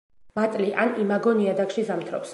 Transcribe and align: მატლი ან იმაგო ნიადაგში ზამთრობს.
მატლი 0.39 0.71
ან 0.85 0.95
იმაგო 1.03 1.37
ნიადაგში 1.43 1.87
ზამთრობს. 1.93 2.29